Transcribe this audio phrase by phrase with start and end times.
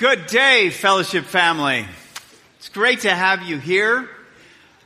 [0.00, 1.84] Good day, fellowship family.
[2.56, 4.08] It's great to have you here.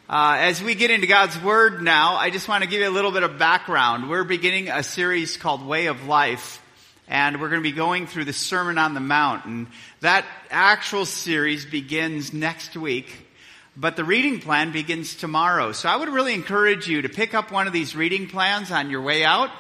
[0.09, 2.91] Uh, as we get into God's Word now, I just want to give you a
[2.91, 4.11] little bit of background.
[4.11, 6.61] We're beginning a series called Way of Life,
[7.07, 9.45] and we're going to be going through the Sermon on the Mount.
[9.45, 9.69] And
[10.01, 13.29] that actual series begins next week,
[13.77, 15.71] but the reading plan begins tomorrow.
[15.71, 18.91] So I would really encourage you to pick up one of these reading plans on
[18.91, 19.51] your way out,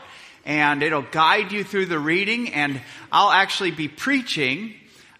[0.44, 2.80] and it'll guide you through the reading, and
[3.12, 4.74] I'll actually be preaching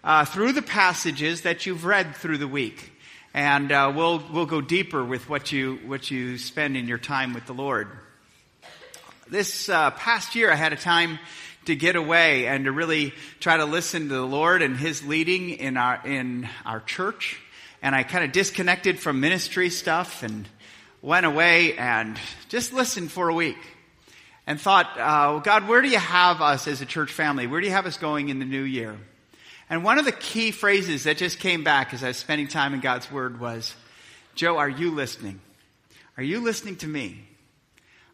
[0.05, 2.91] uh, through the passages that you've read through the week.
[3.33, 7.33] And uh, we'll, we'll go deeper with what you, what you spend in your time
[7.33, 7.89] with the Lord.
[9.27, 11.17] This uh, past year, I had a time
[11.65, 15.49] to get away and to really try to listen to the Lord and His leading
[15.49, 17.41] in our, in our church.
[17.81, 20.47] And I kind of disconnected from ministry stuff and
[21.01, 23.57] went away and just listened for a week
[24.45, 27.47] and thought, uh, God, where do you have us as a church family?
[27.47, 28.95] Where do you have us going in the new year?
[29.75, 32.73] And one of the key phrases that just came back as I was spending time
[32.73, 33.75] in God's Word was,
[34.33, 35.41] Joe, are you listening?
[36.15, 37.27] Are you listening to me?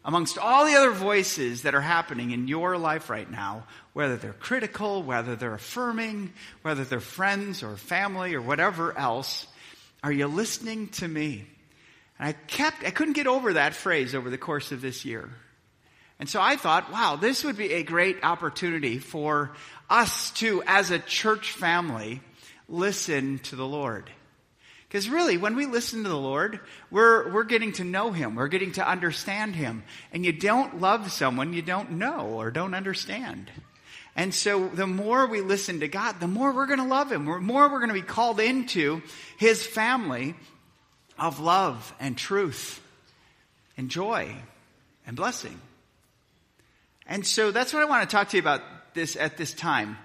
[0.04, 4.32] Amongst all the other voices that are happening in your life right now, whether they're
[4.32, 9.46] critical, whether they're affirming, whether they're friends or family or whatever else,
[10.02, 11.46] are you listening to me?
[12.18, 15.30] And I kept, I couldn't get over that phrase over the course of this year.
[16.18, 19.52] And so I thought, wow, this would be a great opportunity for
[19.92, 22.22] us to, as a church family,
[22.68, 24.10] listen to the Lord.
[24.88, 28.34] Because really, when we listen to the Lord, we're, we're getting to know Him.
[28.34, 29.84] We're getting to understand Him.
[30.12, 33.50] And you don't love someone you don't know or don't understand.
[34.16, 37.26] And so the more we listen to God, the more we're going to love Him.
[37.26, 39.02] The more we're going to be called into
[39.38, 40.34] His family
[41.18, 42.82] of love and truth
[43.76, 44.34] and joy
[45.06, 45.60] and blessing.
[47.06, 48.62] And so that's what I want to talk to you about
[48.94, 49.96] this at this time.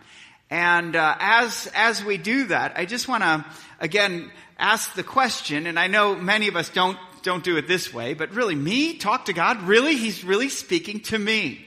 [0.49, 3.45] And uh, as as we do that, I just want to
[3.79, 5.67] again ask the question.
[5.67, 8.97] And I know many of us don't don't do it this way, but really, me
[8.97, 9.63] talk to God.
[9.63, 11.63] Really, He's really speaking to me.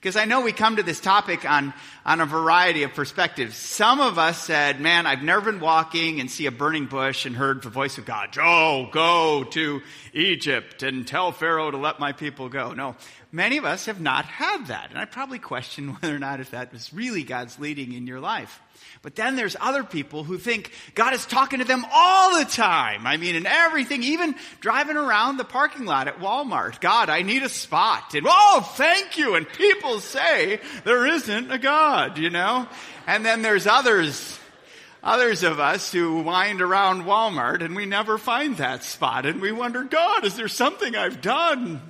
[0.00, 1.74] Because I know we come to this topic on,
[2.04, 3.56] on a variety of perspectives.
[3.56, 7.36] Some of us said, man, I've never been walking and see a burning bush and
[7.36, 12.12] heard the voice of God, Joe, go to Egypt and tell Pharaoh to let my
[12.12, 12.72] people go.
[12.72, 12.96] No,
[13.32, 14.90] many of us have not had that.
[14.90, 18.20] And I probably question whether or not if that was really God's leading in your
[18.20, 18.60] life.
[19.02, 23.06] But then there's other people who think God is talking to them all the time.
[23.06, 26.80] I mean, in everything, even driving around the parking lot at Walmart.
[26.80, 28.14] God, I need a spot.
[28.14, 29.36] And oh, thank you.
[29.36, 32.68] And people say there isn't a God, you know?
[33.06, 34.38] And then there's others,
[35.02, 39.26] others of us who wind around Walmart and we never find that spot.
[39.26, 41.80] And we wonder, God, is there something I've done?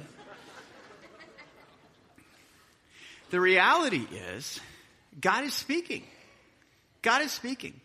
[3.31, 4.61] The reality is,
[5.21, 6.03] God is speaking.
[7.03, 7.81] God is speaking.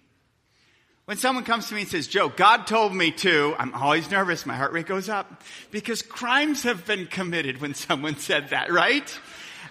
[1.05, 4.45] When someone comes to me and says, Joe, God told me to, I'm always nervous.
[4.47, 9.19] My heart rate goes up because crimes have been committed when someone said that, right?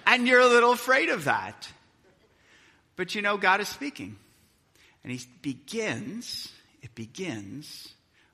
[0.06, 1.68] And you're a little afraid of that.
[2.96, 4.16] But you know, God is speaking.
[5.02, 7.88] And He begins, it begins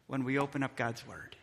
[0.06, 1.36] when we open up God's Word.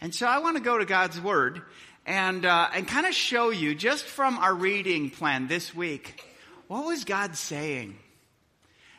[0.00, 1.62] And so I want to go to God's Word
[2.06, 6.24] and, uh, and kind of show you just from our reading plan this week
[6.72, 7.98] what was God saying?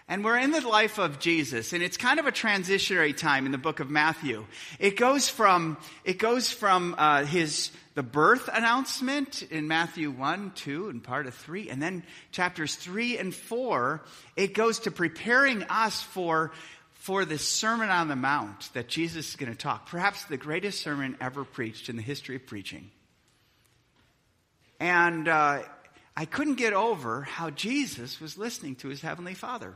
[0.10, 3.54] And we're in the life of Jesus, and it's kind of a transitionary time in
[3.54, 4.46] the book of Matthew.
[4.78, 10.90] It goes from, it goes from, uh, his, the birth announcement in Matthew 1, 2,
[10.90, 14.04] and part of 3, and then chapters 3 and 4,
[14.36, 16.52] it goes to preparing us for,
[16.92, 19.88] for the Sermon on the Mount that Jesus is going to talk.
[19.88, 22.92] Perhaps the greatest sermon ever preached in the history of preaching.
[24.82, 25.62] And, uh,
[26.16, 29.76] I couldn't get over how Jesus was listening to his Heavenly Father.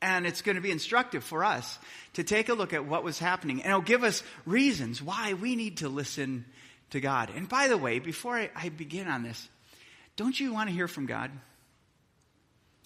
[0.00, 1.78] And it's going to be instructive for us
[2.14, 3.62] to take a look at what was happening.
[3.62, 6.44] And it'll give us reasons why we need to listen
[6.90, 7.30] to God.
[7.34, 9.48] And by the way, before I, I begin on this,
[10.16, 11.30] don't you want to hear from God?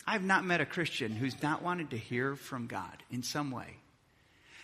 [0.06, 3.76] I've not met a Christian who's not wanted to hear from God in some way.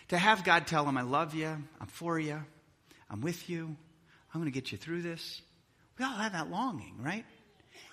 [0.09, 2.41] To have God tell him, I love you, I'm for you,
[3.09, 3.75] I'm with you,
[4.33, 5.41] I'm going to get you through this.
[5.97, 7.25] We all have that longing, right?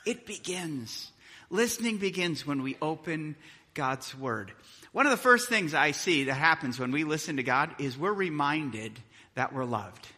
[0.05, 1.11] It begins.
[1.51, 3.37] Listening begins when we open
[3.77, 4.51] God's Word.
[4.91, 7.97] One of the first things I see that happens when we listen to God is
[7.97, 8.99] we're reminded
[9.35, 10.09] that we're loved.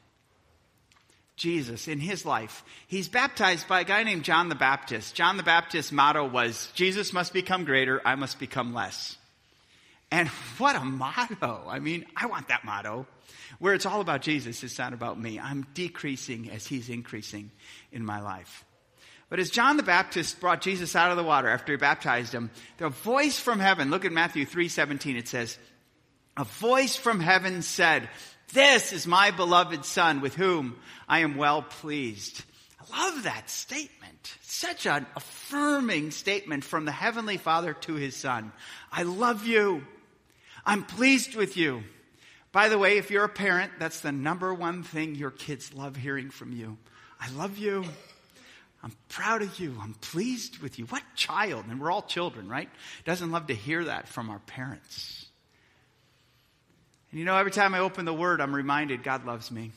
[1.37, 5.15] Jesus, in his life, he's baptized by a guy named John the Baptist.
[5.15, 9.17] John the Baptist's motto was, Jesus must become greater, I must become less.
[10.11, 10.29] And
[10.59, 11.65] what a motto.
[11.69, 13.07] I mean, I want that motto.
[13.59, 15.39] Where it's all about Jesus, it's not about me.
[15.39, 17.51] I'm decreasing as he's increasing
[17.93, 18.65] in my life.
[19.31, 22.51] But as John the Baptist brought Jesus out of the water after he baptized him,
[22.79, 25.59] the voice from heaven, look at Matthew 3:17, it says,
[26.39, 28.09] a voice from heaven said,
[28.53, 30.79] "This is my beloved son with whom
[31.09, 32.45] I am well pleased."
[32.81, 34.37] I love that statement.
[34.41, 38.53] Such an affirming statement from the heavenly Father to his son.
[38.93, 39.85] I love you.
[40.65, 41.83] I'm pleased with you.
[42.53, 45.97] By the way, if you're a parent, that's the number one thing your kids love
[45.97, 46.79] hearing from you.
[47.21, 47.85] I love you.
[48.83, 49.77] I'm proud of you.
[49.83, 50.87] I'm pleased with you.
[50.87, 52.69] What child, and we're all children, right?
[53.05, 55.27] Doesn't love to hear that from our parents.
[57.11, 59.73] And you know, every time I open the Word, I'm reminded God loves me.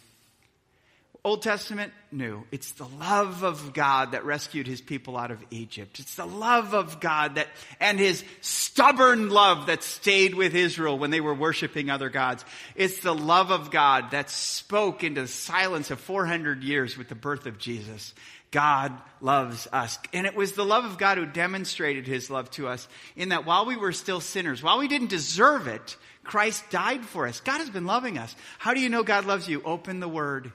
[1.24, 2.44] Old Testament, new.
[2.51, 6.00] It's the love of God that rescued his people out of Egypt.
[6.00, 7.47] It's the love of God that,
[7.80, 12.44] and his stubborn love that stayed with Israel when they were worshiping other gods.
[12.75, 17.13] It's the love of God that spoke into the silence of 400 years with the
[17.13, 18.15] birth of Jesus.
[18.51, 19.98] God loves us.
[20.13, 23.45] And it was the love of God who demonstrated his love to us in that
[23.45, 27.39] while we were still sinners, while we didn't deserve it, Christ died for us.
[27.39, 28.36] God has been loving us.
[28.59, 29.62] How do you know God loves you?
[29.63, 30.51] Open the Word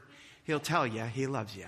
[0.47, 1.67] He'll tell you he loves you.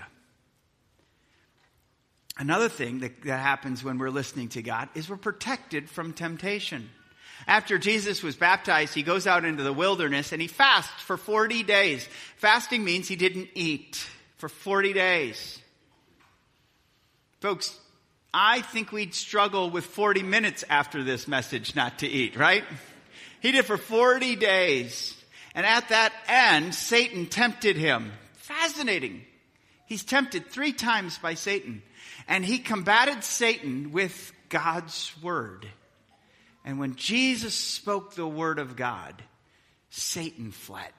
[2.37, 6.89] Another thing that, that happens when we're listening to God is we're protected from temptation.
[7.45, 11.63] After Jesus was baptized, he goes out into the wilderness and he fasts for 40
[11.63, 12.07] days.
[12.37, 15.58] Fasting means he didn't eat for 40 days.
[17.39, 17.77] Folks,
[18.33, 22.65] I think we'd struggle with 40 minutes after this message not to eat, right?
[23.41, 25.15] He did for 40 days.
[25.55, 29.23] And at that end, Satan tempted him fascinating.
[29.85, 31.81] He's tempted three times by Satan,
[32.27, 35.65] and he combated Satan with God's word.
[36.65, 39.23] And when Jesus spoke the word of God,
[39.89, 40.91] Satan fled.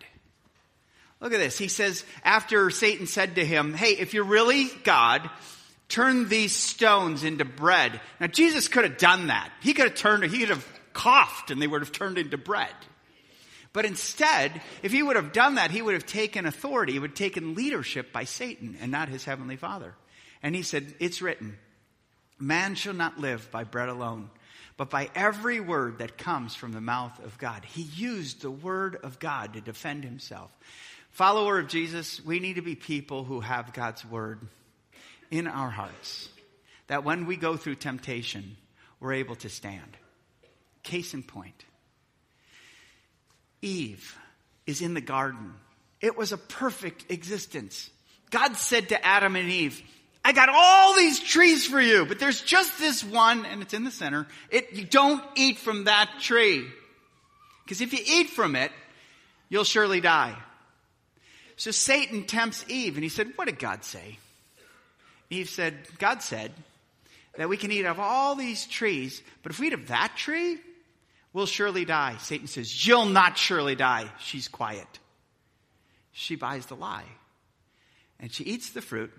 [1.20, 1.58] Look at this.
[1.58, 5.28] He says, after Satan said to him, Hey, if you're really God,
[5.90, 8.00] turn these stones into bread.
[8.20, 9.50] Now, Jesus could have done that.
[9.60, 12.75] He could have turned, he could have coughed and they would have turned into bread.
[13.72, 17.10] But instead, if he would have done that, he would have taken authority, he would
[17.10, 19.94] have taken leadership by Satan and not his heavenly father.
[20.42, 21.58] And he said, It's written,
[22.40, 24.31] man shall not live by bread alone,
[24.76, 27.64] but by every word that comes from the mouth of God.
[27.64, 30.50] He used the word of God to defend himself.
[31.10, 34.40] Follower of Jesus, we need to be people who have God's word
[35.31, 36.29] in our hearts.
[36.88, 38.56] That when we go through temptation,
[38.99, 39.97] we're able to stand.
[40.82, 41.65] Case in point.
[43.62, 44.17] Eve
[44.67, 45.55] is in the garden.
[46.00, 47.91] It was a perfect existence.
[48.31, 49.82] God said to Adam and Eve,
[50.25, 53.85] I got all these trees for you, but there's just this one, and it's in
[53.85, 54.26] the center.
[54.50, 56.67] It, you don't eat from that tree.
[57.65, 58.71] Because if you eat from it,
[59.49, 60.37] you'll surely die.
[61.56, 64.19] So Satan tempts Eve, and he said, What did God say?
[65.31, 66.53] Eve said, God said
[67.37, 70.59] that we can eat of all these trees, but if we eat of that tree,
[71.32, 72.17] we'll surely die.
[72.19, 74.11] Satan says, You'll not surely die.
[74.19, 74.99] She's quiet.
[76.12, 77.06] She buys the lie.
[78.19, 79.12] And she eats the fruit.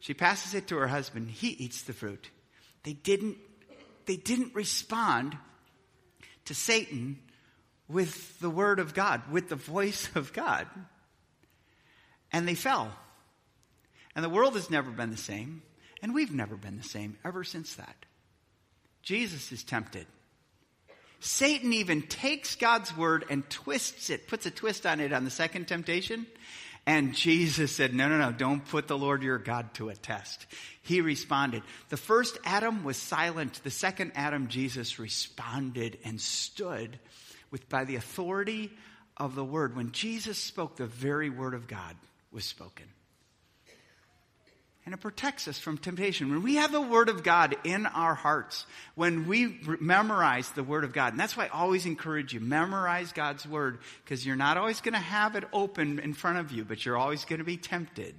[0.00, 1.30] She passes it to her husband.
[1.30, 2.28] He eats the fruit.
[2.82, 3.38] They didn't,
[4.04, 5.38] they didn't respond
[6.46, 7.18] to Satan
[7.88, 10.66] with the word of God, with the voice of God.
[12.32, 12.92] And they fell.
[14.14, 15.62] And the world has never been the same.
[16.02, 17.96] And we've never been the same ever since that.
[19.02, 20.06] Jesus is tempted.
[21.20, 25.30] Satan even takes God's word and twists it, puts a twist on it on the
[25.30, 26.26] second temptation.
[26.86, 30.44] And Jesus said, no, no, no, don't put the Lord your God to a test.
[30.82, 31.62] He responded.
[31.88, 33.62] The first Adam was silent.
[33.64, 36.98] The second Adam, Jesus, responded and stood
[37.50, 38.70] with, by the authority
[39.16, 39.74] of the word.
[39.74, 41.96] When Jesus spoke, the very word of God
[42.30, 42.84] was spoken
[44.84, 46.28] and it protects us from temptation.
[46.28, 50.84] When we have the Word of God in our hearts, when we memorize the Word
[50.84, 54.58] of God, and that's why I always encourage you, memorize God's Word, because you're not
[54.58, 57.44] always going to have it open in front of you, but you're always going to
[57.44, 58.14] be tempted.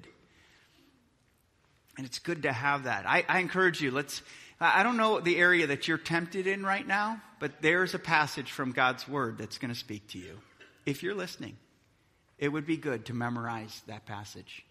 [1.98, 3.05] And it's good to have that.
[3.07, 4.24] I, I encourage you, let's,
[4.60, 8.51] I don't know the area that you're tempted in right now, but there's a passage
[8.51, 10.39] from God's Word that's going to speak to you.
[10.86, 11.57] If you're listening,
[12.39, 14.65] it would be good to memorize that passage.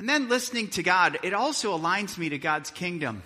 [0.00, 3.22] And then listening to God, it also aligns me to God's kingdom.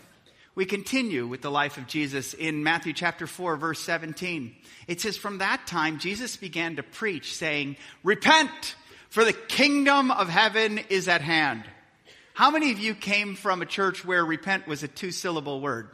[0.56, 4.52] We continue with the life of Jesus in Matthew chapter 4 verse 17.
[4.88, 8.74] It says, from that time, Jesus began to preach saying, repent
[9.08, 11.62] for the kingdom of heaven is at hand.
[12.32, 15.88] How many of you came from a church where repent was a two syllable word?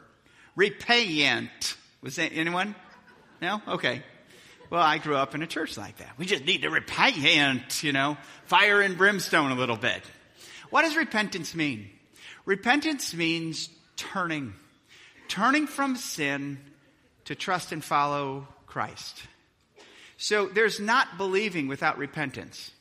[0.55, 1.77] Repent.
[2.01, 2.73] Was that anyone?
[3.39, 3.61] No?
[3.67, 4.01] Okay.
[4.71, 6.17] Well, I grew up in a church like that.
[6.17, 10.01] We just need to repent, you know, fire and brimstone a little bit.
[10.71, 11.89] What does repentance mean?
[12.45, 14.53] Repentance means turning,
[15.27, 16.57] turning from sin
[17.25, 19.21] to trust and follow Christ.
[20.17, 22.71] So there's not believing without repentance.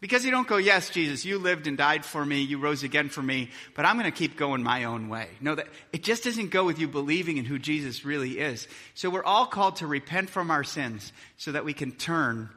[0.00, 3.08] Because you don't go, yes, Jesus, you lived and died for me, you rose again
[3.08, 5.28] for me, but I'm going to keep going my own way.
[5.40, 8.68] No, that it just doesn't go with you believing in who Jesus really is.
[8.94, 12.48] So we're all called to repent from our sins so that we can turn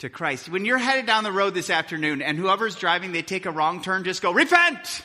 [0.00, 0.48] to Christ.
[0.48, 3.82] When you're headed down the road this afternoon and whoever's driving, they take a wrong
[3.82, 5.02] turn, just go, repent!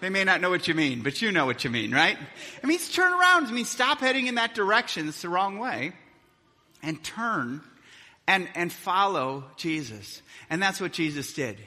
[0.00, 2.16] They may not know what you mean, but you know what you mean, right?
[2.62, 3.48] It means turn around.
[3.48, 5.08] It means stop heading in that direction.
[5.08, 5.92] It's the wrong way.
[6.82, 7.60] And turn
[8.26, 10.22] and, and follow Jesus.
[10.48, 11.58] And that's what Jesus did.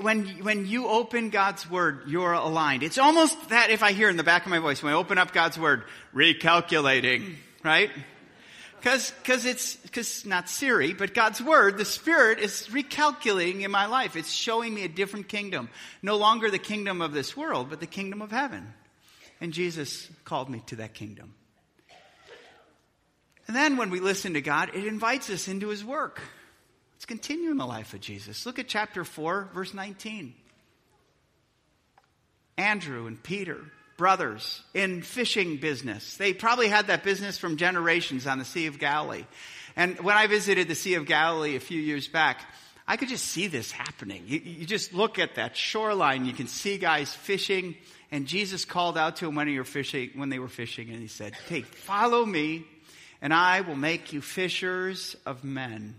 [0.00, 2.82] When, when you open God's Word, you're aligned.
[2.82, 5.16] It's almost that if I hear in the back of my voice, when I open
[5.18, 7.90] up God's Word, recalculating, right?
[8.82, 13.86] Cause, cause it's, cause not Siri, but God's Word, the Spirit is recalculating in my
[13.86, 14.14] life.
[14.14, 15.68] It's showing me a different kingdom.
[16.02, 18.72] No longer the kingdom of this world, but the kingdom of heaven.
[19.40, 21.34] And Jesus called me to that kingdom.
[23.46, 26.20] And then when we listen to God, it invites us into his work.
[26.94, 28.44] Let's continue in the life of Jesus.
[28.44, 30.34] Look at chapter 4, verse 19.
[32.58, 33.58] Andrew and Peter,
[33.98, 36.16] brothers in fishing business.
[36.16, 39.26] They probably had that business from generations on the Sea of Galilee.
[39.76, 42.40] And when I visited the Sea of Galilee a few years back,
[42.86, 44.24] I could just see this happening.
[44.26, 47.76] You, you, just look at that shoreline, you can see guys fishing,
[48.10, 51.00] and Jesus called out to them when they were fishing, when they were fishing, and
[51.02, 52.64] he said, "Hey, follow me,
[53.20, 55.96] and I will make you fishers of men.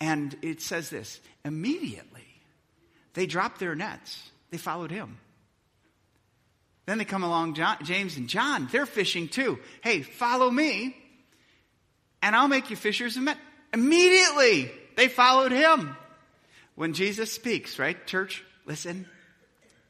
[0.00, 2.26] And it says this immediately
[3.14, 5.18] they dropped their nets, they followed him.
[6.86, 9.58] Then they come along, John, James and John, they're fishing too.
[9.82, 10.96] Hey, follow me,
[12.22, 13.36] and I'll make you fishers of men.
[13.72, 15.96] Immediately they followed him.
[16.76, 19.06] When Jesus speaks, right, church, listen,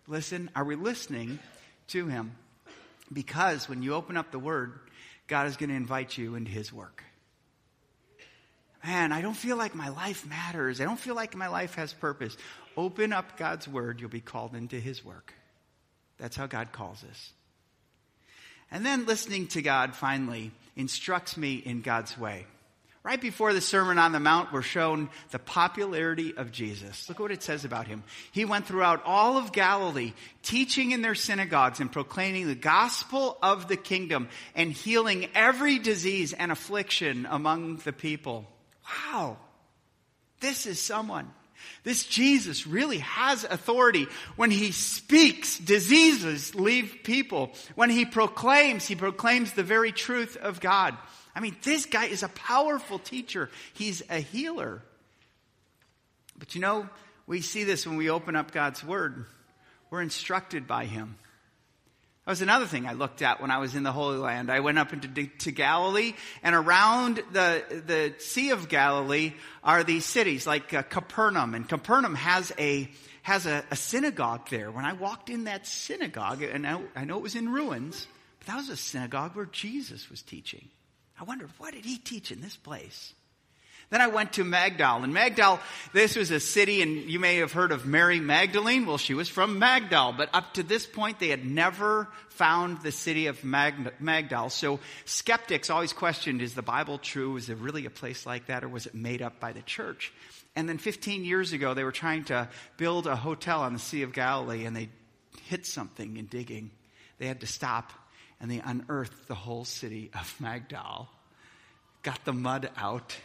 [0.06, 0.50] listen.
[0.54, 1.38] Are we listening
[1.88, 2.32] to him?
[3.12, 4.72] Because when you open up the word,
[5.26, 7.02] God is going to invite you into His work.
[8.84, 10.80] Man, I don't feel like my life matters.
[10.80, 12.36] I don't feel like my life has purpose.
[12.76, 15.34] Open up God's Word, you'll be called into His work.
[16.18, 17.32] That's how God calls us.
[18.70, 22.46] And then listening to God finally instructs me in God's way.
[23.06, 27.08] Right before the Sermon on the Mount, we're shown the popularity of Jesus.
[27.08, 28.02] Look what it says about him.
[28.32, 33.68] He went throughout all of Galilee, teaching in their synagogues and proclaiming the gospel of
[33.68, 38.44] the kingdom and healing every disease and affliction among the people.
[38.84, 39.36] Wow.
[40.40, 41.30] This is someone.
[41.84, 44.06] This Jesus really has authority.
[44.36, 47.52] When he speaks, diseases leave people.
[47.74, 50.96] When he proclaims, he proclaims the very truth of God.
[51.34, 53.50] I mean, this guy is a powerful teacher.
[53.74, 54.82] He's a healer.
[56.38, 56.88] But you know,
[57.26, 59.26] we see this when we open up God's Word.
[59.90, 61.16] We're instructed by Him.
[62.26, 64.50] That was another thing I looked at when I was in the Holy Land.
[64.50, 70.04] I went up into to Galilee, and around the the Sea of Galilee are these
[70.04, 72.90] cities like uh, Capernaum, and Capernaum has a
[73.22, 74.72] has a, a, synagogue there.
[74.72, 78.08] When I walked in that synagogue, and I, I know it was in ruins,
[78.40, 80.68] but that was a synagogue where Jesus was teaching.
[81.20, 83.14] I wondered, what did he teach in this place?
[83.88, 85.04] Then I went to Magdal.
[85.04, 85.60] And Magdal,
[85.92, 88.84] this was a city, and you may have heard of Mary Magdalene.
[88.84, 92.90] Well, she was from Magdal, but up to this point, they had never found the
[92.90, 94.50] city of Mag- Magdal.
[94.50, 97.36] So skeptics always questioned, is the Bible true?
[97.36, 100.12] Is there really a place like that, or was it made up by the church?
[100.56, 104.02] And then 15 years ago, they were trying to build a hotel on the Sea
[104.02, 104.88] of Galilee, and they
[105.44, 106.70] hit something in digging.
[107.18, 107.92] They had to stop
[108.40, 111.06] and they unearthed the whole city of Magdal,
[112.02, 113.16] got the mud out.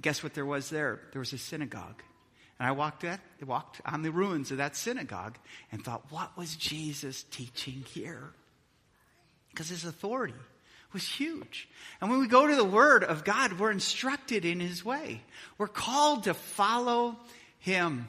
[0.00, 1.00] Guess what there was there?
[1.12, 2.02] There was a synagogue.
[2.58, 5.36] And I walked, at, walked on the ruins of that synagogue
[5.72, 8.30] and thought, what was Jesus teaching here?
[9.50, 10.34] Because his authority
[10.92, 11.68] was huge.
[12.00, 15.22] And when we go to the Word of God, we're instructed in His way.
[15.58, 17.16] We're called to follow
[17.60, 18.08] Him.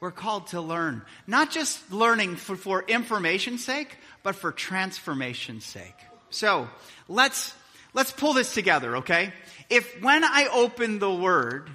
[0.00, 1.02] We're called to learn.
[1.26, 5.94] Not just learning for, for information's sake, but for transformation's sake.
[6.30, 6.68] So
[7.08, 7.54] let's,
[7.94, 9.32] let's pull this together, okay?
[9.70, 11.70] If when I open the Word,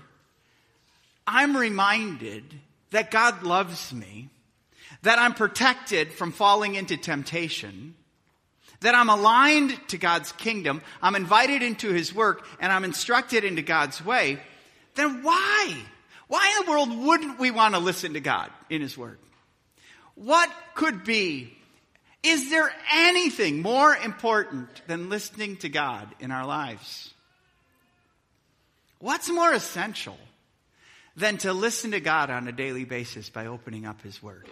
[1.25, 2.43] I'm reminded
[2.91, 4.29] that God loves me,
[5.01, 7.95] that I'm protected from falling into temptation,
[8.81, 13.61] that I'm aligned to God's kingdom, I'm invited into His work, and I'm instructed into
[13.61, 14.39] God's way,
[14.95, 15.75] then why?
[16.27, 19.19] Why in the world wouldn't we want to listen to God in His Word?
[20.15, 21.58] What could be
[22.23, 27.13] is there anything more important than listening to God in our lives?
[28.99, 30.17] What's more essential
[31.15, 34.49] than to listen to God on a daily basis by opening up His Word?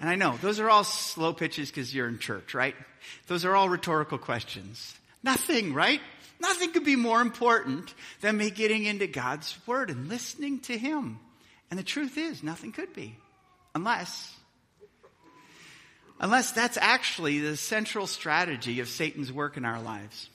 [0.00, 2.74] And I know those are all slow pitches because you're in church, right?
[3.28, 4.94] Those are all rhetorical questions.
[5.22, 6.00] Nothing, right?
[6.40, 11.20] Nothing could be more important than me getting into God's Word and listening to Him.
[11.70, 13.16] And the truth is, nothing could be.
[13.74, 14.34] Unless,
[16.20, 20.28] unless that's actually the central strategy of Satan's work in our lives.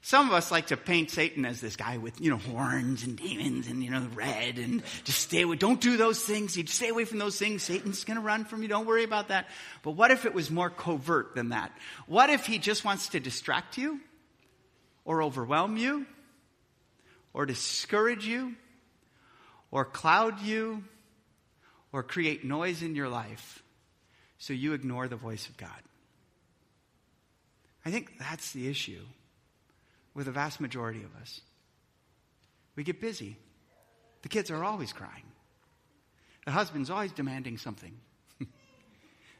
[0.00, 3.16] Some of us like to paint Satan as this guy with, you know, horns and
[3.16, 5.56] demons and, you know, red and just stay away.
[5.56, 6.56] Don't do those things.
[6.56, 7.62] You stay away from those things.
[7.62, 8.68] Satan's going to run from you.
[8.68, 9.48] Don't worry about that.
[9.82, 11.72] But what if it was more covert than that?
[12.06, 14.00] What if he just wants to distract you
[15.04, 16.06] or overwhelm you
[17.34, 18.54] or discourage you
[19.70, 20.84] or cloud you
[21.92, 23.62] or create noise in your life
[24.38, 25.82] so you ignore the voice of God?
[27.84, 29.02] I think that's the issue
[30.14, 31.40] with the vast majority of us.
[32.76, 33.36] We get busy.
[34.22, 35.24] The kids are always crying.
[36.44, 37.92] The husband's always demanding something.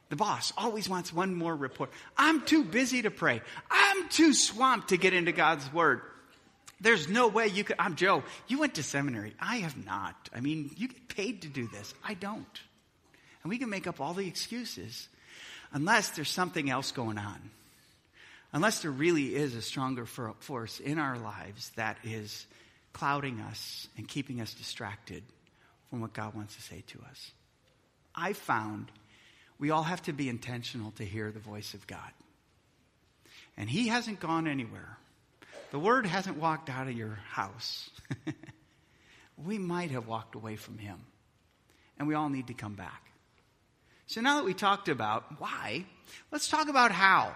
[0.08, 1.90] the boss always wants one more report.
[2.16, 3.40] I'm too busy to pray.
[3.70, 6.00] I'm too swamped to get into God's word.
[6.80, 7.76] There's no way you could.
[7.78, 8.22] I'm Joe.
[8.46, 9.34] You went to seminary.
[9.40, 10.28] I have not.
[10.34, 11.92] I mean, you get paid to do this.
[12.04, 12.60] I don't.
[13.48, 15.08] And we can make up all the excuses
[15.72, 17.50] unless there's something else going on
[18.52, 22.46] unless there really is a stronger force in our lives that is
[22.92, 25.22] clouding us and keeping us distracted
[25.90, 27.30] from what God wants to say to us.
[28.14, 28.90] I found
[29.58, 32.10] we all have to be intentional to hear the voice of God.
[33.56, 34.96] And He hasn't gone anywhere.
[35.70, 37.90] The Word hasn't walked out of your house.
[39.36, 40.98] we might have walked away from Him.
[41.98, 43.07] And we all need to come back.
[44.08, 45.84] So now that we talked about why,
[46.32, 47.34] let's talk about how.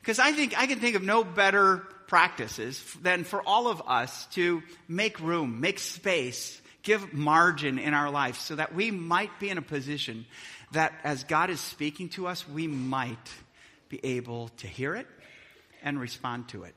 [0.00, 1.76] Because I think I can think of no better
[2.08, 8.10] practices than for all of us to make room, make space, give margin in our
[8.10, 10.26] life so that we might be in a position
[10.72, 13.16] that as God is speaking to us, we might
[13.88, 15.06] be able to hear it
[15.84, 16.74] and respond to it.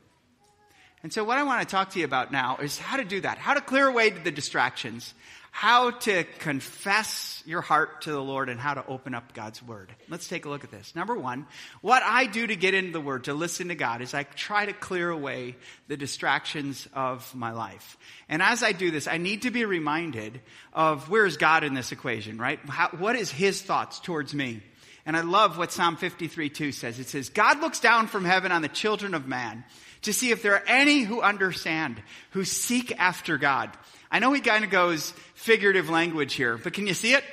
[1.01, 3.21] And so what I want to talk to you about now is how to do
[3.21, 5.15] that, how to clear away the distractions,
[5.53, 9.93] how to confess your heart to the Lord and how to open up God's Word.
[10.09, 10.95] Let's take a look at this.
[10.95, 11.45] Number one,
[11.81, 14.65] what I do to get into the Word, to listen to God, is I try
[14.65, 15.57] to clear away
[15.89, 17.97] the distractions of my life.
[18.29, 20.39] And as I do this, I need to be reminded
[20.73, 22.59] of where is God in this equation, right?
[22.67, 24.63] How, what is His thoughts towards me?
[25.05, 26.97] And I love what Psalm 53 2 says.
[26.97, 29.65] It says, God looks down from heaven on the children of man
[30.03, 33.71] to see if there are any who understand, who seek after God.
[34.11, 37.23] I know he kind of goes figurative language here, but can you see it?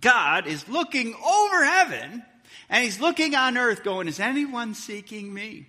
[0.00, 2.24] God is looking over heaven
[2.70, 5.66] and he's looking on earth going, is anyone seeking me?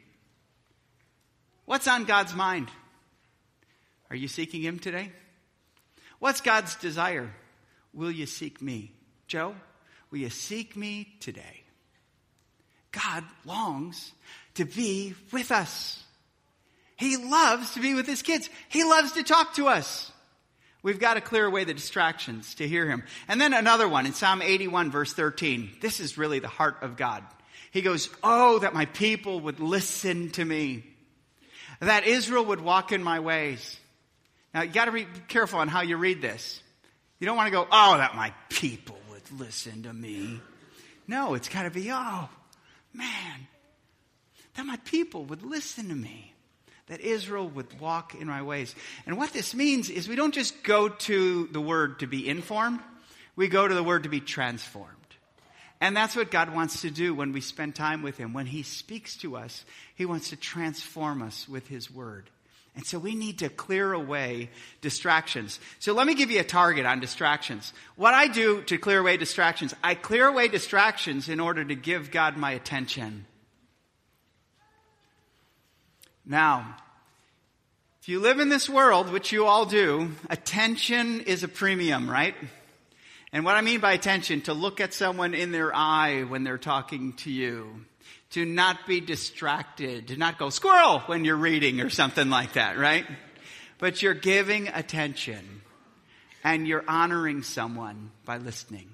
[1.66, 2.70] What's on God's mind?
[4.10, 5.12] Are you seeking him today?
[6.20, 7.34] What's God's desire?
[7.94, 8.94] Will you seek me?
[9.28, 9.56] Joe,
[10.12, 11.64] will you seek me today?
[12.92, 14.12] God longs
[14.56, 16.04] to be with us.
[16.98, 18.50] He loves to be with his kids.
[18.70, 20.12] He loves to talk to us.
[20.84, 23.04] We've got to clear away the distractions to hear him.
[23.28, 25.78] And then another one in Psalm 81 verse 13.
[25.80, 27.24] This is really the heart of God.
[27.72, 30.84] He goes, Oh, that my people would listen to me.
[31.80, 33.80] That Israel would walk in my ways.
[34.54, 36.62] Now you got to be careful on how you read this.
[37.20, 40.42] You don't want to go, Oh, that my people would listen to me.
[41.08, 42.28] No, it's got to be, Oh,
[42.92, 43.48] man,
[44.56, 46.34] that my people would listen to me
[46.88, 48.76] that Israel would walk in my ways.
[49.06, 52.80] And what this means is we don't just go to the word to be informed,
[53.36, 54.96] we go to the word to be transformed.
[55.80, 58.34] And that's what God wants to do when we spend time with Him.
[58.34, 59.66] When He speaks to us,
[59.96, 62.30] He wants to transform us with His word.
[62.76, 65.60] And so we need to clear away distractions.
[65.80, 67.74] So let me give you a target on distractions.
[67.96, 72.12] What I do to clear away distractions, I clear away distractions in order to give
[72.12, 73.26] God my attention.
[76.32, 76.78] Now,
[78.02, 82.36] if you live in this world, which you all do, attention is a premium, right?
[83.34, 86.58] And what I mean by attention, to look at someone in their eye when they're
[86.58, 87.84] talking to you,
[88.30, 92.78] to not be distracted, to not go squirrel when you're reading or something like that,
[92.78, 93.06] right?
[93.78, 95.62] But you're giving attention
[96.46, 98.91] and you're honoring someone by listening.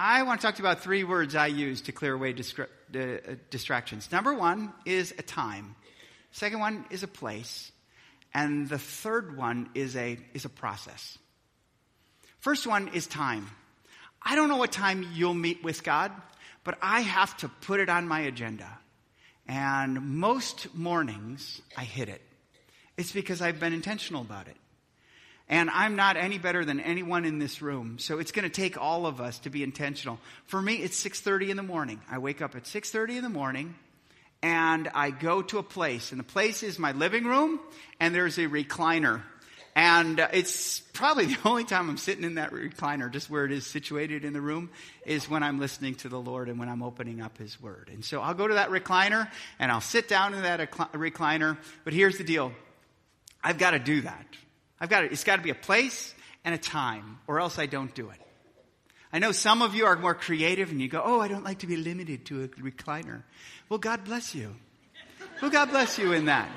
[0.00, 2.68] I want to talk to you about three words I use to clear away distra-
[2.94, 4.12] uh, distractions.
[4.12, 5.74] Number one is a time.
[6.30, 7.72] Second one is a place.
[8.32, 11.18] And the third one is a, is a process.
[12.38, 13.50] First one is time.
[14.22, 16.12] I don't know what time you'll meet with God,
[16.62, 18.70] but I have to put it on my agenda.
[19.48, 22.22] And most mornings I hit it.
[22.96, 24.56] It's because I've been intentional about it.
[25.48, 27.98] And I'm not any better than anyone in this room.
[27.98, 30.18] So it's going to take all of us to be intentional.
[30.44, 32.00] For me, it's 6:30 in the morning.
[32.10, 33.74] I wake up at 6:30 in the morning
[34.42, 36.12] and I go to a place.
[36.12, 37.60] And the place is my living room
[37.98, 39.22] and there's a recliner.
[39.74, 43.64] And it's probably the only time I'm sitting in that recliner, just where it is
[43.64, 44.70] situated in the room,
[45.06, 47.88] is when I'm listening to the Lord and when I'm opening up His Word.
[47.92, 51.56] And so I'll go to that recliner and I'll sit down in that recliner.
[51.84, 52.52] But here's the deal.
[53.42, 54.26] I've got to do that.
[54.80, 56.14] I've got to, it's got to be a place
[56.44, 58.20] and a time, or else I don't do it.
[59.12, 61.60] I know some of you are more creative and you go, oh, I don't like
[61.60, 63.22] to be limited to a recliner.
[63.68, 64.54] Well, God bless you.
[65.40, 66.50] Well, God bless you in that.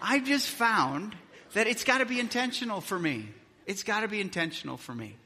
[0.00, 1.16] I just found
[1.54, 3.28] that it's got to be intentional for me.
[3.66, 5.16] It's got to be intentional for me.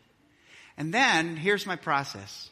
[0.76, 2.48] And then here's my process.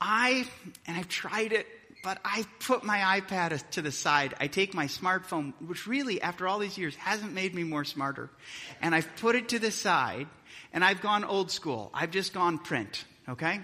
[0.00, 0.46] I,
[0.86, 1.66] and I've tried it
[2.02, 4.34] but I put my iPad to the side.
[4.40, 8.30] I take my smartphone, which really, after all these years, hasn't made me more smarter,
[8.80, 10.28] and I've put it to the side,
[10.72, 11.90] and I've gone old school.
[11.92, 13.60] I've just gone print, okay?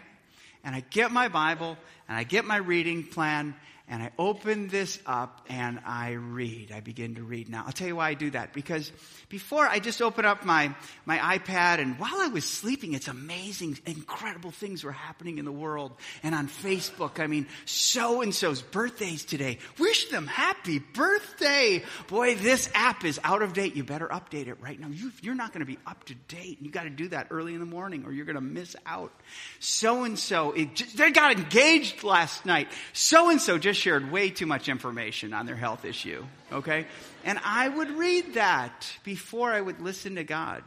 [0.64, 3.55] And I get my Bible, and I get my reading plan,
[3.88, 6.72] and I open this up and I read.
[6.72, 7.49] I begin to read.
[7.49, 8.53] Now, I'll tell you why I do that.
[8.53, 8.90] Because
[9.29, 13.79] before I just open up my, my iPad and while I was sleeping, it's amazing,
[13.87, 15.92] incredible things were happening in the world.
[16.25, 19.59] And on Facebook, I mean, so and so's birthdays today.
[19.79, 21.85] Wish them happy birthday.
[22.09, 23.77] Boy, this app is out of date.
[23.77, 24.88] You better update it right now.
[24.88, 26.59] You, you're not going to be up to date.
[26.61, 29.12] You got to do that early in the morning or you're going to miss out.
[29.61, 30.57] So and so,
[30.96, 32.68] they got engaged last night.
[32.92, 36.87] So and so just shared way too much information on their health issue, okay?
[37.25, 40.62] And I would read that before I would listen to God.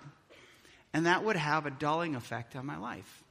[0.94, 3.24] And that would have a dulling effect on my life.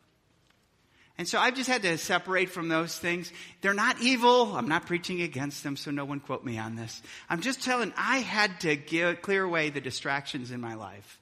[1.19, 3.33] And so I've just had to separate from those things.
[3.61, 4.57] They're not evil.
[4.57, 7.03] I'm not preaching against them, so no one quote me on this.
[7.29, 11.19] I'm just telling, I had to give, clear away the distractions in my life.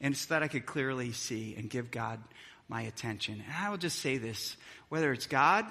[0.00, 2.20] And so that I could clearly see and give God
[2.68, 3.42] my attention.
[3.44, 4.56] And I will just say this,
[4.88, 5.66] whether it's God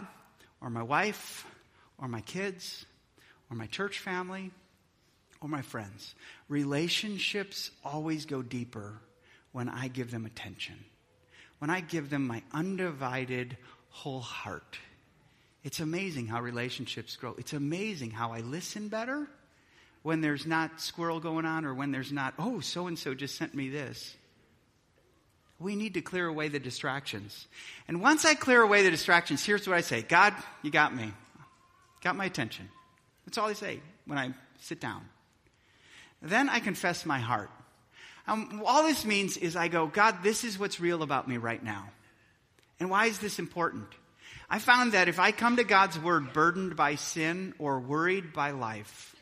[0.60, 1.45] or my wife
[2.01, 2.85] or my kids
[3.49, 4.51] or my church family
[5.41, 6.15] or my friends.
[6.47, 8.99] Relationships always go deeper
[9.51, 10.75] when I give them attention,
[11.59, 13.57] when I give them my undivided
[13.89, 14.77] whole heart.
[15.63, 17.35] It's amazing how relationships grow.
[17.38, 19.27] It's amazing how I listen better
[20.03, 23.35] when there's not squirrel going on or when there's not, oh, so and so just
[23.35, 24.15] sent me this.
[25.59, 27.47] We need to clear away the distractions.
[27.88, 31.12] And once I clear away the distractions, here's what I say God, you got me.
[32.01, 32.69] Got my attention.
[33.25, 35.05] That's all I say when I sit down.
[36.21, 37.49] Then I confess my heart.
[38.27, 41.63] Um, all this means is I go, God, this is what's real about me right
[41.63, 41.89] now.
[42.79, 43.88] And why is this important?
[44.49, 48.51] I found that if I come to God's word burdened by sin or worried by
[48.51, 49.15] life,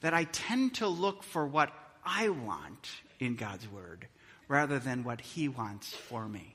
[0.00, 1.72] that I tend to look for what
[2.04, 4.06] I want in God's word
[4.48, 6.54] rather than what he wants for me.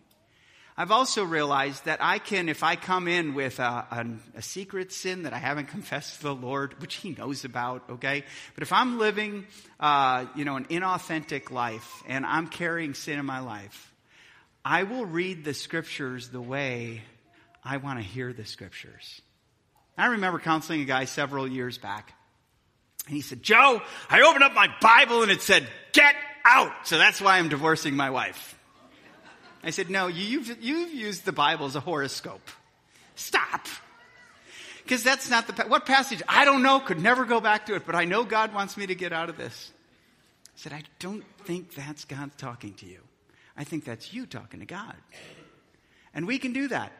[0.79, 4.91] I've also realized that I can, if I come in with a, a, a, secret
[4.91, 8.23] sin that I haven't confessed to the Lord, which He knows about, okay?
[8.53, 9.47] But if I'm living,
[9.79, 13.91] uh, you know, an inauthentic life and I'm carrying sin in my life,
[14.63, 17.01] I will read the scriptures the way
[17.63, 19.21] I want to hear the scriptures.
[19.97, 22.13] I remember counseling a guy several years back.
[23.07, 26.13] And he said, Joe, I opened up my Bible and it said, get
[26.45, 26.71] out.
[26.85, 28.56] So that's why I'm divorcing my wife.
[29.63, 32.47] I said, No, you've, you've used the Bible as a horoscope.
[33.15, 33.67] Stop.
[34.83, 36.21] Because that's not the, what passage?
[36.29, 38.87] I don't know, could never go back to it, but I know God wants me
[38.87, 39.71] to get out of this.
[40.45, 42.99] I said, I don't think that's God talking to you.
[43.57, 44.95] I think that's you talking to God.
[46.13, 46.93] And we can do that.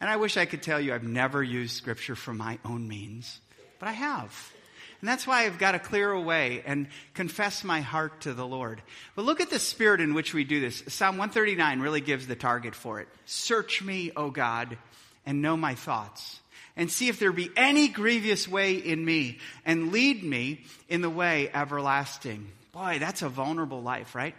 [0.00, 3.40] And I wish I could tell you I've never used scripture for my own means,
[3.78, 4.52] but I have.
[5.00, 8.82] And that's why I've got to clear away and confess my heart to the Lord.
[9.16, 10.82] But look at the spirit in which we do this.
[10.88, 13.08] Psalm 139 really gives the target for it.
[13.24, 14.76] Search me, O God,
[15.24, 16.40] and know my thoughts.
[16.76, 21.10] And see if there be any grievous way in me, and lead me in the
[21.10, 22.50] way everlasting.
[22.72, 24.34] Boy, that's a vulnerable life, right?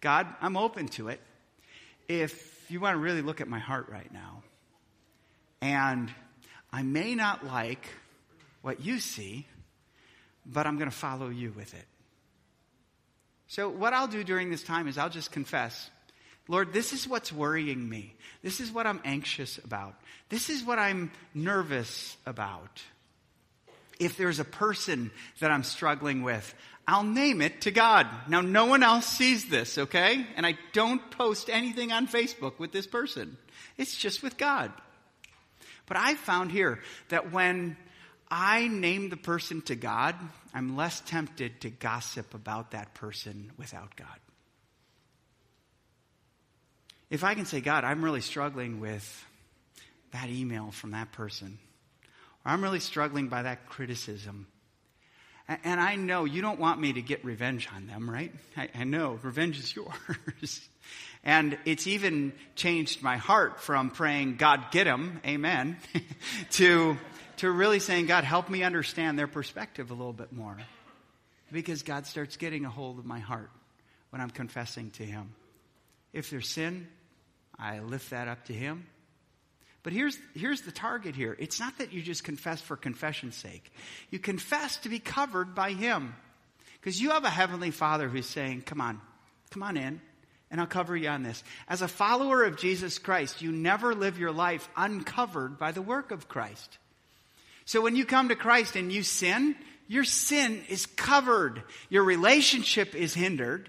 [0.00, 1.20] God, I'm open to it.
[2.08, 4.42] If you want to really look at my heart right now,
[5.60, 6.10] and
[6.72, 7.86] I may not like
[8.62, 9.46] what you see,
[10.46, 11.84] but I'm going to follow you with it.
[13.48, 15.90] So, what I'll do during this time is I'll just confess
[16.48, 18.14] Lord, this is what's worrying me.
[18.42, 19.94] This is what I'm anxious about.
[20.28, 22.82] This is what I'm nervous about.
[23.98, 26.54] If there's a person that I'm struggling with,
[26.86, 28.06] I'll name it to God.
[28.28, 30.24] Now, no one else sees this, okay?
[30.36, 33.36] And I don't post anything on Facebook with this person.
[33.76, 34.72] It's just with God.
[35.86, 37.76] But I found here that when
[38.30, 40.16] I name the person to God,
[40.52, 44.18] I'm less tempted to gossip about that person without God.
[47.08, 49.24] If I can say, God, I'm really struggling with
[50.10, 51.58] that email from that person,
[52.44, 54.48] or I'm really struggling by that criticism,
[55.48, 58.32] and I know you don't want me to get revenge on them, right?
[58.56, 60.68] I, I know revenge is yours.
[61.22, 65.76] and it's even changed my heart from praying, God, get them, amen,
[66.52, 66.96] to,
[67.38, 70.56] to really saying, God, help me understand their perspective a little bit more.
[71.52, 73.50] Because God starts getting a hold of my heart
[74.10, 75.34] when I'm confessing to Him.
[76.12, 76.88] If there's sin,
[77.58, 78.86] I lift that up to Him.
[79.82, 81.36] But here's, here's the target here.
[81.38, 83.72] It's not that you just confess for confession's sake.
[84.10, 86.14] You confess to be covered by Him.
[86.80, 89.00] Because you have a Heavenly Father who's saying, come on,
[89.50, 90.00] come on in,
[90.50, 91.42] and I'll cover you on this.
[91.68, 96.10] As a follower of Jesus Christ, you never live your life uncovered by the work
[96.10, 96.78] of Christ.
[97.66, 99.54] So when you come to Christ and you sin,
[99.86, 101.62] your sin is covered.
[101.90, 103.68] Your relationship is hindered.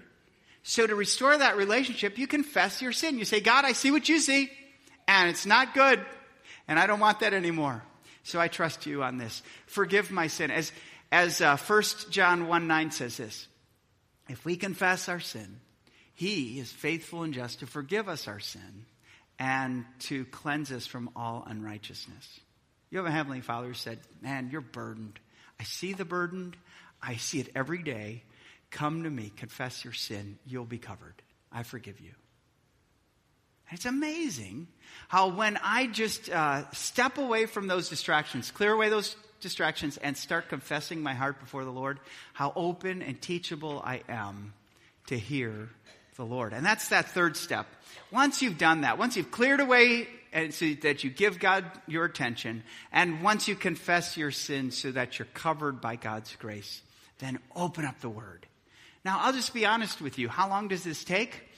[0.62, 3.18] So to restore that relationship, you confess your sin.
[3.18, 4.50] You say, God, I see what you see
[5.08, 6.04] and it's not good,
[6.68, 7.82] and I don't want that anymore.
[8.22, 9.42] So I trust you on this.
[9.66, 10.50] Forgive my sin.
[10.50, 10.70] As,
[11.10, 13.48] as uh, 1 John 1 9 says this
[14.28, 15.60] If we confess our sin,
[16.14, 18.84] he is faithful and just to forgive us our sin
[19.38, 22.40] and to cleanse us from all unrighteousness.
[22.90, 25.18] You have a Heavenly Father who said, Man, you're burdened.
[25.60, 26.56] I see the burdened.
[27.02, 28.22] I see it every day.
[28.70, 30.38] Come to me, confess your sin.
[30.46, 31.14] You'll be covered.
[31.50, 32.12] I forgive you.
[33.70, 34.68] It's amazing
[35.08, 40.16] how when I just uh, step away from those distractions, clear away those distractions, and
[40.16, 42.00] start confessing my heart before the Lord,
[42.32, 44.54] how open and teachable I am
[45.06, 45.68] to hear
[46.16, 46.52] the Lord.
[46.52, 47.66] And that's that third step.
[48.10, 52.04] Once you've done that, once you've cleared away and so that you give God your
[52.04, 52.62] attention,
[52.92, 56.82] and once you confess your sins so that you're covered by God's grace,
[57.18, 58.46] then open up the Word.
[59.04, 60.28] Now, I'll just be honest with you.
[60.28, 61.48] How long does this take?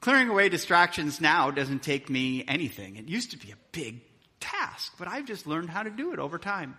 [0.00, 2.96] Clearing away distractions now doesn't take me anything.
[2.96, 4.00] It used to be a big
[4.40, 6.76] task, but I've just learned how to do it over time.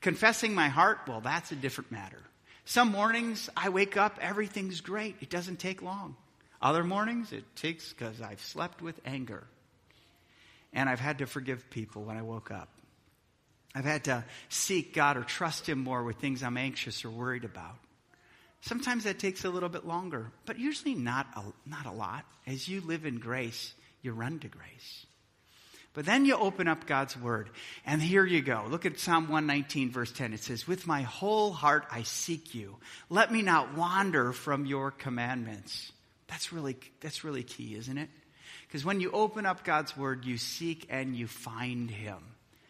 [0.00, 2.20] Confessing my heart, well, that's a different matter.
[2.64, 5.16] Some mornings I wake up, everything's great.
[5.20, 6.16] It doesn't take long.
[6.60, 9.44] Other mornings it takes because I've slept with anger.
[10.72, 12.68] And I've had to forgive people when I woke up.
[13.74, 17.44] I've had to seek God or trust Him more with things I'm anxious or worried
[17.44, 17.76] about.
[18.60, 22.24] Sometimes that takes a little bit longer, but usually not a, not a lot.
[22.46, 25.06] As you live in grace, you run to grace.
[25.94, 27.50] But then you open up God's word,
[27.84, 28.64] and here you go.
[28.68, 30.32] Look at Psalm 119, verse 10.
[30.32, 32.76] It says, With my whole heart I seek you.
[33.10, 35.92] Let me not wander from your commandments.
[36.28, 38.08] That's really, that's really key, isn't it?
[38.72, 42.16] Because when you open up God's word, you seek and you find him.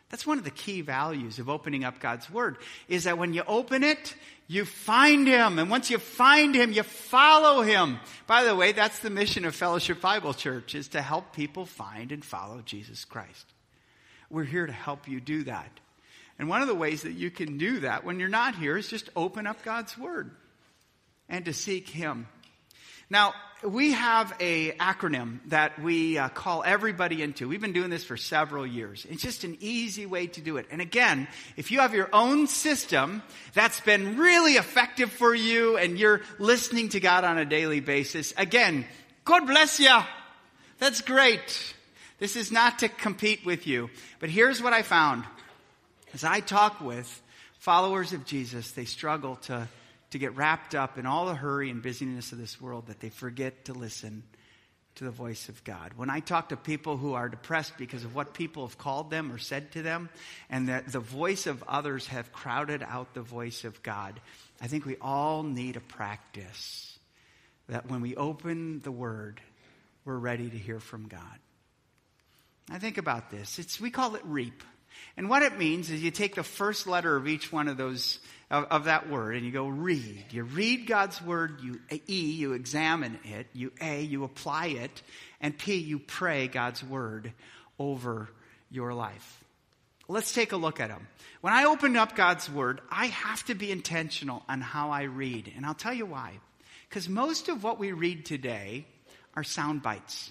[0.09, 3.45] That's one of the key values of opening up God's Word, is that when you
[3.47, 4.15] open it,
[4.47, 5.59] you find Him.
[5.59, 7.99] And once you find Him, you follow Him.
[8.27, 12.13] By the way, that's the mission of Fellowship Bible Church, is to help people find
[12.13, 13.47] and follow Jesus Christ.
[14.29, 15.71] We're here to help you do that.
[16.39, 18.89] And one of the ways that you can do that when you're not here is
[18.89, 20.31] just open up God's Word
[21.27, 22.27] and to seek Him.
[23.13, 27.47] Now, we have a acronym that we uh, call everybody into.
[27.47, 29.07] We've been doing this for several years.
[29.07, 30.65] It's just an easy way to do it.
[30.71, 33.23] And again, if you have your own system
[33.53, 38.33] that's been really effective for you and you're listening to God on a daily basis,
[38.39, 38.87] again,
[39.27, 39.95] God bless you.
[40.79, 41.75] That's great.
[42.19, 43.91] This is not to compete with you.
[44.21, 45.25] But here's what I found.
[46.15, 47.21] As I talk with
[47.59, 49.69] followers of Jesus, they struggle to
[50.13, 53.09] to get wrapped up in all the hurry and busyness of this world that they
[53.09, 54.23] forget to listen
[54.95, 55.93] to the voice of God.
[55.97, 59.33] When I talk to people who are depressed because of what people have called them
[59.33, 60.11] or said to them,
[60.51, 64.21] and that the voice of others have crowded out the voice of God,
[64.61, 66.99] I think we all need a practice
[67.69, 69.41] that when we open the Word,
[70.05, 71.39] we're ready to hear from God.
[72.71, 73.59] I think about this.
[73.59, 74.63] It's, we call it REAP.
[75.17, 78.19] And what it means is you take the first letter of each one of those
[78.51, 80.27] of, of, that word and you go read.
[80.31, 85.03] You read God's word, you E, you examine it, you A, you apply it,
[85.41, 87.33] and P, you pray God's word
[87.79, 88.29] over
[88.71, 89.43] your life.
[90.09, 91.07] Let's take a look at them.
[91.41, 95.53] When I open up God's word, I have to be intentional on how I read.
[95.57, 96.39] And I'll tell you why.
[96.89, 98.87] Because most of what we read today
[99.35, 100.31] are sound bites.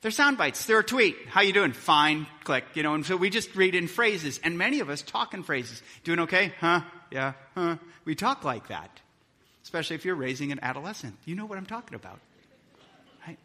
[0.00, 0.64] They're sound bites.
[0.66, 1.16] They're a tweet.
[1.26, 1.72] How you doing?
[1.72, 2.26] Fine.
[2.44, 2.64] Click.
[2.74, 4.38] You know, and so we just read in phrases.
[4.44, 5.82] And many of us talk in phrases.
[6.04, 6.52] Doing okay?
[6.60, 6.82] Huh?
[7.10, 7.32] Yeah.
[7.54, 7.76] Huh?
[8.04, 9.00] We talk like that.
[9.64, 11.16] Especially if you're raising an adolescent.
[11.24, 12.20] You know what I'm talking about.
[13.26, 13.38] Right?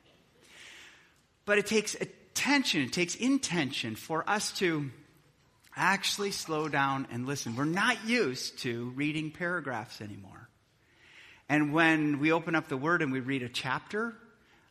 [1.46, 4.92] But it takes attention, it takes intention for us to
[5.76, 7.56] actually slow down and listen.
[7.56, 10.50] We're not used to reading paragraphs anymore.
[11.50, 14.16] And when we open up the Word and we read a chapter,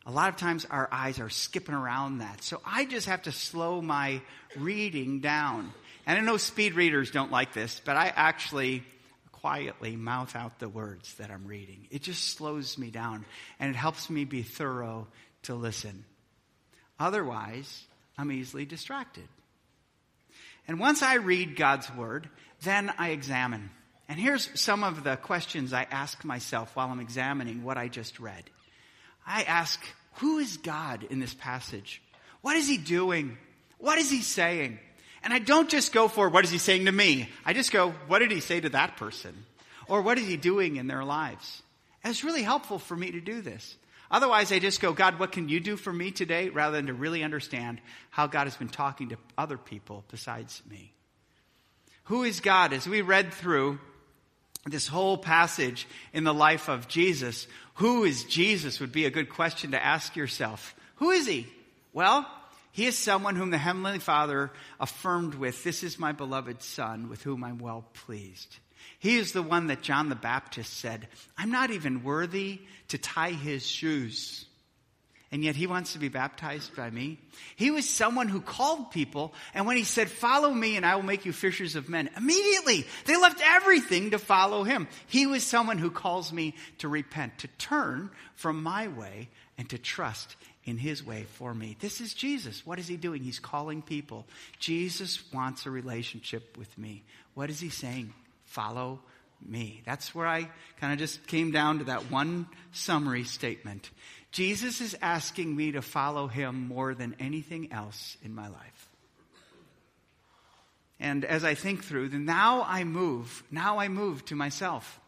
[0.05, 2.43] A lot of times our eyes are skipping around that.
[2.43, 4.21] So I just have to slow my
[4.57, 5.73] reading down.
[6.05, 8.83] And I know speed readers don't like this, but I actually
[9.31, 11.87] quietly mouth out the words that I'm reading.
[11.89, 13.25] It just slows me down
[13.59, 15.07] and it helps me be thorough
[15.43, 16.03] to listen.
[16.99, 17.83] Otherwise,
[18.17, 19.27] I'm easily distracted.
[20.67, 22.29] And once I read God's word,
[22.61, 23.69] then I examine.
[24.07, 28.19] And here's some of the questions I ask myself while I'm examining what I just
[28.19, 28.43] read.
[29.25, 29.79] I ask,
[30.15, 32.01] who is God in this passage?
[32.41, 33.37] What is he doing?
[33.77, 34.79] What is he saying?
[35.23, 37.29] And I don't just go for what is he saying to me.
[37.45, 39.45] I just go, what did he say to that person?
[39.87, 41.61] Or what is he doing in their lives?
[42.03, 43.75] And it's really helpful for me to do this.
[44.11, 46.49] Otherwise, I just go, God, what can you do for me today?
[46.49, 50.93] Rather than to really understand how God has been talking to other people besides me.
[52.05, 52.73] Who is God?
[52.73, 53.79] As we read through
[54.65, 59.29] this whole passage in the life of Jesus, who is Jesus would be a good
[59.29, 60.75] question to ask yourself.
[60.95, 61.47] Who is he?
[61.91, 62.25] Well,
[62.71, 67.21] he is someone whom the Heavenly Father affirmed with, This is my beloved Son, with
[67.21, 68.57] whom I'm well pleased.
[68.99, 73.31] He is the one that John the Baptist said, I'm not even worthy to tie
[73.31, 74.45] his shoes.
[75.33, 77.17] And yet he wants to be baptized by me.
[77.55, 81.01] He was someone who called people, and when he said, Follow me and I will
[81.01, 84.87] make you fishers of men, immediately they left everything to follow him.
[85.07, 89.79] He was someone who calls me to repent, to turn from my way, and to
[89.79, 91.77] trust in his way for me.
[91.79, 92.63] This is Jesus.
[92.63, 93.23] What is he doing?
[93.23, 94.27] He's calling people.
[94.59, 97.03] Jesus wants a relationship with me.
[97.33, 98.13] What is he saying?
[98.45, 98.99] Follow
[99.43, 99.81] me.
[99.83, 100.47] That's where I
[100.79, 103.89] kind of just came down to that one summary statement.
[104.33, 108.89] Jesus is asking me to follow him more than anything else in my life.
[110.99, 114.99] And as I think through, then now I move, now I move to myself.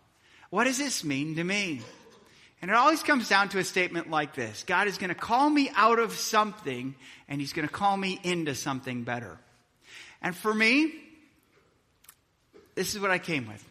[0.51, 1.81] What does this mean to me?
[2.61, 5.49] And it always comes down to a statement like this God is going to call
[5.49, 6.93] me out of something,
[7.27, 9.39] and He's going to call me into something better.
[10.21, 10.93] And for me,
[12.75, 13.67] this is what I came with.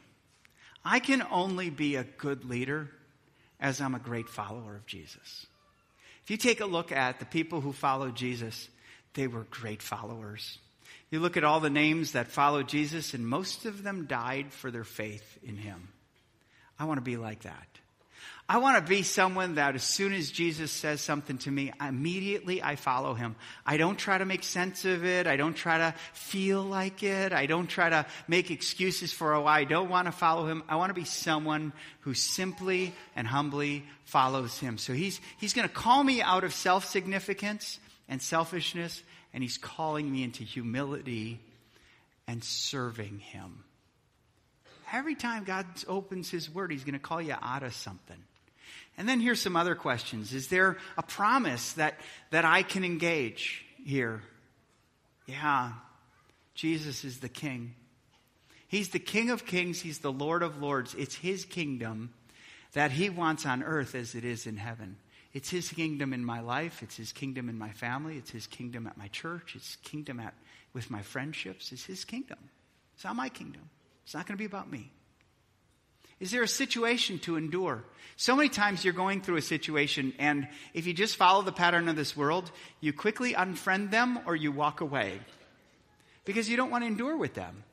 [0.85, 2.91] I can only be a good leader
[3.65, 5.47] as I'm a great follower of Jesus.
[6.23, 8.69] If you take a look at the people who followed Jesus,
[9.15, 10.59] they were great followers.
[11.11, 14.71] You look at all the names that followed Jesus, and most of them died for
[14.71, 15.89] their faith in him.
[16.79, 17.67] I want to be like that.
[18.47, 22.63] I want to be someone that as soon as Jesus says something to me, immediately
[22.63, 23.37] I follow him.
[23.65, 25.27] I don't try to make sense of it.
[25.27, 27.33] I don't try to feel like it.
[27.33, 30.63] I don't try to make excuses for why I don't want to follow him.
[30.69, 34.77] I want to be someone who simply and humbly follows him.
[34.77, 37.81] So he's, he's going to call me out of self-significance
[38.11, 39.03] and selfishness,
[39.33, 41.41] and he's calling me into humility
[42.29, 43.65] and serving him.
[44.93, 48.19] Every time God opens his word, he's going to call you out of something.
[48.97, 50.33] And then here's some other questions.
[50.33, 51.99] Is there a promise that,
[52.31, 54.23] that I can engage here?
[55.27, 55.73] Yeah,
[56.55, 57.75] Jesus is the King.
[58.69, 59.81] He's the King of Kings.
[59.81, 60.95] He's the Lord of Lords.
[60.95, 62.13] It's His kingdom
[62.73, 64.97] that He wants on earth as it is in heaven.
[65.33, 66.83] It's His kingdom in my life.
[66.83, 68.17] It's His kingdom in my family.
[68.17, 69.55] It's His kingdom at my church.
[69.57, 70.35] It's kingdom at,
[70.73, 71.73] with my friendships.
[71.73, 72.39] It's His kingdom.
[72.95, 73.69] It's not my kingdom.
[74.05, 74.93] It's not going to be about me.
[76.21, 77.85] Is there a situation to endure?
[78.17, 81.89] So many times you're going through a situation, and if you just follow the pattern
[81.89, 82.51] of this world,
[82.81, 85.21] you quickly unfriend them or you walk away
[86.25, 87.65] because you don't want to endure with them.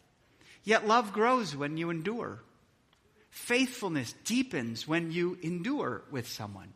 [0.63, 2.39] Yet love grows when you endure.
[3.30, 6.73] Faithfulness deepens when you endure with someone.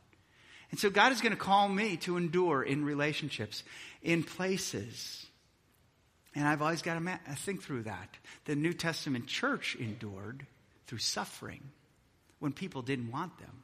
[0.71, 3.63] And so God is going to call me to endure in relationships,
[4.01, 5.25] in places.
[6.33, 8.09] And I've always got to think through that.
[8.45, 10.45] The New Testament church endured
[10.87, 11.61] through suffering
[12.39, 13.63] when people didn't want them?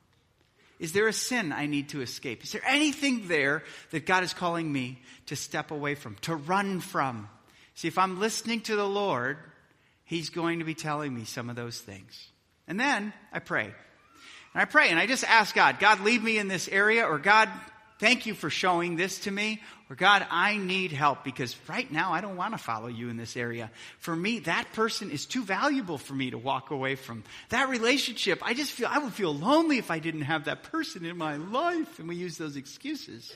[0.80, 2.44] Is there a sin I need to escape?
[2.44, 6.80] Is there anything there that God is calling me to step away from, to run
[6.80, 7.30] from?
[7.76, 9.38] See, if I'm listening to the Lord,
[10.04, 12.28] He's going to be telling me some of those things.
[12.68, 13.66] And then I pray.
[13.66, 13.74] And
[14.62, 17.48] I pray and I just ask God, God, lead me in this area, or God,
[18.00, 19.62] thank you for showing this to me,
[19.92, 23.18] or God, I need help because right now I don't want to follow you in
[23.18, 23.70] this area.
[24.00, 27.26] For me, that person is too valuable for me to walk away from.
[27.50, 31.04] That relationship, I just feel, I would feel lonely if I didn't have that person
[31.04, 32.00] in my life.
[32.00, 33.36] And we use those excuses.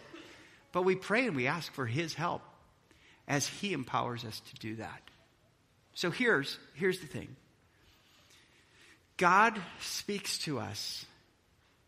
[0.72, 2.42] But we pray and we ask for His help
[3.28, 5.02] as He empowers us to do that.
[5.94, 7.36] So here's, here's the thing
[9.18, 11.06] God speaks to us,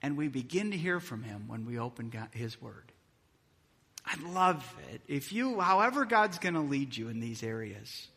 [0.01, 2.91] and we begin to hear from Him when we open God, His Word.
[4.09, 8.07] I'd love it if you, however God's going to lead you in these areas,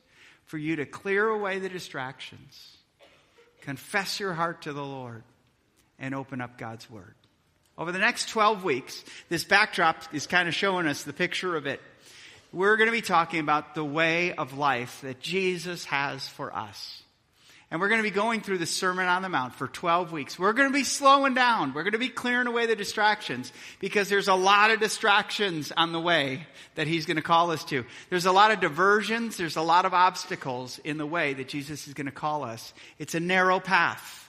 [0.47, 2.77] for you to clear away the distractions,
[3.63, 5.25] confess your heart to the Lord,
[5.99, 7.15] and open up God's Word.
[7.77, 11.67] over the next 12 weeks, this backdrop is kind of showing us the picture of
[11.67, 11.81] it.
[12.53, 17.03] We're going to be talking about the way of life that Jesus has for us.
[17.71, 20.37] And we're going to be going through the Sermon on the Mount for 12 weeks.
[20.37, 21.73] We're going to be slowing down.
[21.73, 25.93] We're going to be clearing away the distractions because there's a lot of distractions on
[25.93, 27.85] the way that he's going to call us to.
[28.09, 29.37] There's a lot of diversions.
[29.37, 32.75] There's a lot of obstacles in the way that Jesus is going to call us.
[32.99, 34.29] It's a narrow path.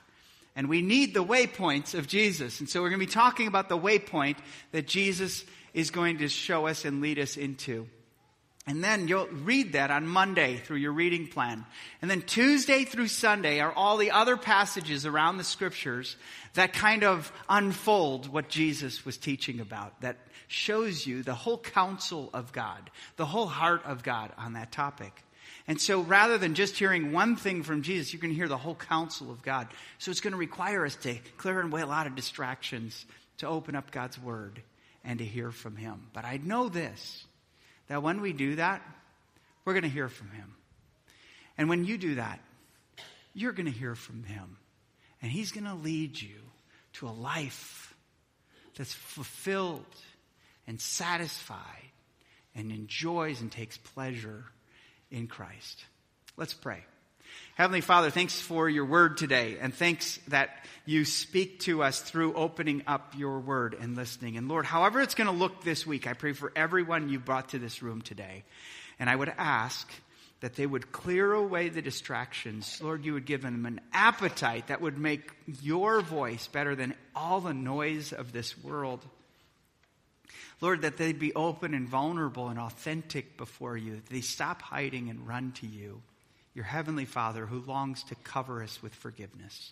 [0.56, 2.60] And we need the waypoints of Jesus.
[2.60, 4.38] And so we're going to be talking about the waypoint
[4.72, 7.88] that Jesus is going to show us and lead us into.
[8.68, 11.66] And then you'll read that on Monday through your reading plan.
[12.02, 16.16] And then Tuesday through Sunday are all the other passages around the scriptures
[16.54, 22.30] that kind of unfold what Jesus was teaching about, that shows you the whole counsel
[22.34, 25.24] of God, the whole heart of God on that topic.
[25.68, 28.76] And so rather than just hearing one thing from Jesus, you can hear the whole
[28.76, 29.70] counsel of God.
[29.98, 33.06] So it's going to require us to clear away a lot of distractions
[33.38, 34.62] to open up God's word
[35.04, 36.08] and to hear from Him.
[36.14, 37.26] But I know this
[37.92, 38.82] that when we do that,
[39.66, 40.56] we're going to hear from Him.
[41.58, 42.40] And when you do that,
[43.34, 44.56] you're going to hear from Him.
[45.22, 46.38] And He's going to lead you
[46.94, 47.94] to a life
[48.78, 49.84] that's fulfilled
[50.68, 51.92] and satisfied
[52.56, 54.46] and enjoys and takes pleasure
[55.12, 55.84] in Christ.
[56.38, 56.86] Let's pray.
[57.56, 60.50] Heavenly Father, thanks for your word today, and thanks that
[60.86, 64.38] you speak to us through opening up your word and listening.
[64.38, 67.50] And Lord, however it's going to look this week, I pray for everyone you brought
[67.50, 68.44] to this room today.
[69.00, 69.92] And I would ask
[70.40, 72.80] that they would clear away the distractions.
[72.82, 77.42] Lord, you would give them an appetite that would make your voice better than all
[77.42, 79.06] the noise of this world.
[80.62, 85.10] Lord, that they'd be open and vulnerable and authentic before you, that they stop hiding
[85.10, 86.02] and run to you
[86.54, 89.72] your heavenly Father who longs to cover us with forgiveness.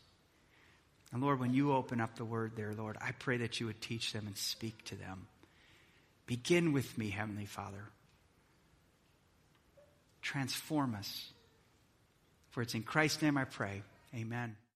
[1.11, 3.82] And Lord, when you open up the word there, Lord, I pray that you would
[3.82, 5.27] teach them and speak to them.
[6.27, 7.84] Begin with me, Heavenly Father.
[10.21, 11.32] Transform us.
[12.51, 13.84] For it's in Christ's name I pray.
[14.15, 14.55] Amen.